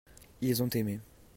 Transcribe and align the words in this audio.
ils 0.41 0.63
ont 0.63 0.69
aimé. 0.69 0.99